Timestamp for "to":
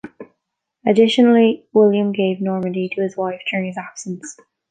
2.89-3.01